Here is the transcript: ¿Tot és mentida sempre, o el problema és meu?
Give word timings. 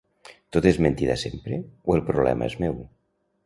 ¿Tot 0.55 0.67
és 0.69 0.79
mentida 0.85 1.17
sempre, 1.25 1.61
o 1.91 1.99
el 1.99 2.05
problema 2.11 2.51
és 2.53 2.61
meu? 2.67 2.85